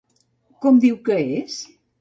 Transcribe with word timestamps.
Com 0.63 0.81
diu 0.87 0.97
que 1.11 1.21
és? 1.43 1.63